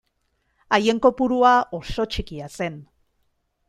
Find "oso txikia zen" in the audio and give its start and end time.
1.83-2.85